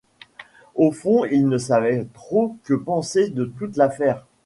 [0.73, 4.25] Au fond, il ne savait trop que penser de toute l’affaire.